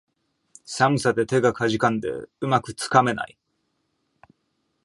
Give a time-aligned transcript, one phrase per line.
[0.65, 3.37] 寒さで手がかじかんで、うまくつかめない